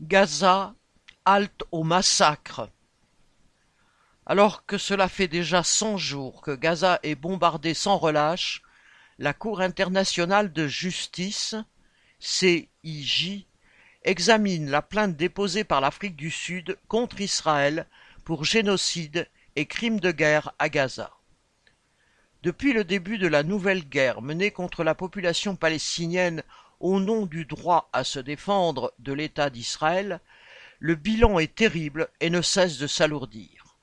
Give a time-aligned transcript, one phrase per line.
[0.00, 0.76] Gaza,
[1.24, 2.70] halte au massacre.
[4.26, 8.62] Alors que cela fait déjà cent jours que Gaza est bombardée sans relâche,
[9.18, 11.56] la Cour internationale de justice,
[12.20, 13.46] CIJ,
[14.04, 17.88] examine la plainte déposée par l'Afrique du Sud contre Israël
[18.24, 21.10] pour génocide et crimes de guerre à Gaza.
[22.44, 26.44] Depuis le début de la nouvelle guerre menée contre la population palestinienne
[26.80, 30.20] au nom du droit à se défendre de l'État d'Israël,
[30.78, 33.76] le bilan est terrible et ne cesse de s'alourdir.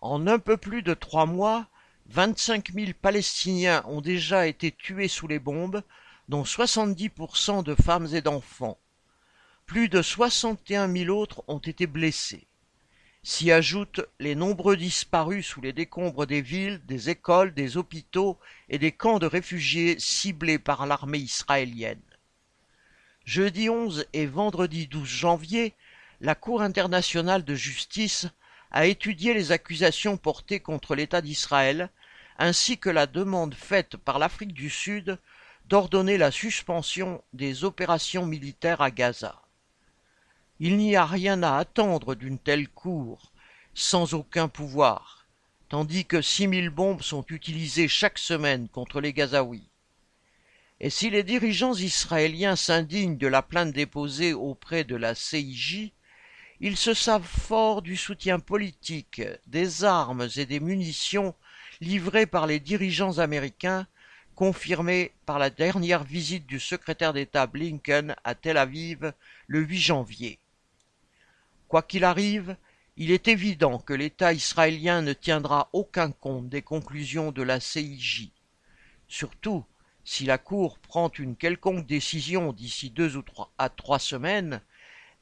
[0.00, 1.66] En un peu plus de trois mois,
[2.06, 5.82] vingt-cinq mille Palestiniens ont déjà été tués sous les bombes,
[6.28, 8.78] dont soixante-dix pour cent de femmes et d'enfants.
[9.66, 12.47] Plus de soixante et un mille autres ont été blessés.
[13.30, 18.38] S'y ajoutent les nombreux disparus sous les décombres des villes, des écoles, des hôpitaux
[18.70, 22.00] et des camps de réfugiés ciblés par l'armée israélienne.
[23.26, 25.74] Jeudi 11 et vendredi 12 janvier,
[26.22, 28.26] la Cour internationale de justice
[28.70, 31.90] a étudié les accusations portées contre l'État d'Israël,
[32.38, 35.18] ainsi que la demande faite par l'Afrique du Sud
[35.66, 39.42] d'ordonner la suspension des opérations militaires à Gaza.
[40.60, 43.30] Il n'y a rien à attendre d'une telle cour,
[43.74, 45.24] sans aucun pouvoir,
[45.68, 49.68] tandis que six mille bombes sont utilisées chaque semaine contre les Gazaouis.
[50.80, 55.92] Et si les dirigeants israéliens s'indignent de la plainte déposée auprès de la CIJ,
[56.58, 61.36] ils se savent forts du soutien politique, des armes et des munitions
[61.80, 63.86] livrés par les dirigeants américains,
[64.34, 69.12] confirmés par la dernière visite du secrétaire d'État Blinken à Tel Aviv
[69.46, 70.40] le 8 janvier.
[71.68, 72.56] Quoi qu'il arrive,
[72.96, 78.30] il est évident que l'État israélien ne tiendra aucun compte des conclusions de la CIJ.
[79.06, 79.64] Surtout,
[80.02, 84.62] si la Cour prend une quelconque décision d'ici deux ou trois à trois semaines,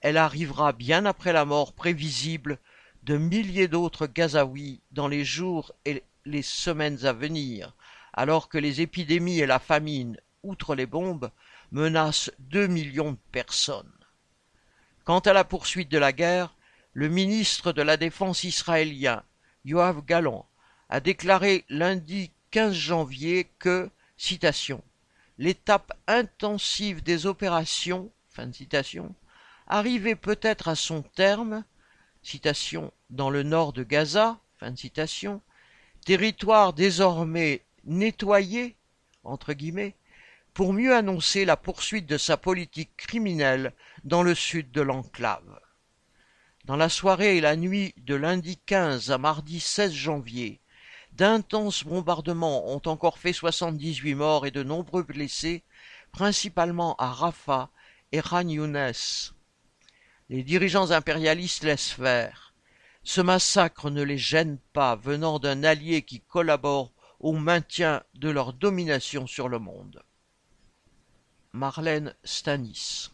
[0.00, 2.58] elle arrivera bien après la mort prévisible
[3.02, 7.74] de milliers d'autres Gazaouis dans les jours et les semaines à venir,
[8.12, 11.30] alors que les épidémies et la famine, outre les bombes,
[11.72, 13.95] menacent deux millions de personnes.
[15.06, 16.56] Quant à la poursuite de la guerre,
[16.92, 19.22] le ministre de la Défense israélien,
[19.64, 20.48] Yoav Gallant,
[20.88, 23.88] a déclaré lundi 15 janvier que,
[25.38, 28.10] l'étape intensive des opérations,
[29.68, 31.62] arrivait peut-être à son terme,
[33.10, 34.40] dans le nord de Gaza,
[36.04, 38.76] territoire désormais nettoyé,
[39.22, 39.94] entre guillemets,
[40.56, 43.74] pour mieux annoncer la poursuite de sa politique criminelle
[44.04, 45.60] dans le sud de l'enclave.
[46.64, 50.62] Dans la soirée et la nuit de lundi 15 à mardi 16 janvier,
[51.12, 55.62] d'intenses bombardements ont encore fait 78 morts et de nombreux blessés,
[56.10, 57.68] principalement à Rafah
[58.12, 58.94] et Khan Younes.
[60.30, 62.54] Les dirigeants impérialistes laissent faire.
[63.02, 68.54] Ce massacre ne les gêne pas venant d'un allié qui collabore au maintien de leur
[68.54, 70.02] domination sur le monde.
[71.56, 73.10] Marlène Stanis